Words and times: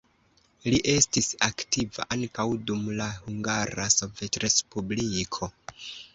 Li 0.71 0.77
estis 0.93 1.27
aktiva 1.47 2.07
ankaŭ 2.15 2.47
dum 2.71 2.89
la 3.03 3.11
Hungara 3.19 3.87
Sovetrespubliko. 3.99 5.53